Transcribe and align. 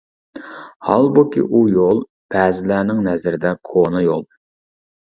ھالبۇكى 0.87 1.43
ئۇ 1.45 1.61
يول 1.75 2.01
بەزىلەرنىڭ 2.37 3.07
نەزىرىدە 3.11 3.57
كونا 3.73 4.07
يول! 4.11 4.31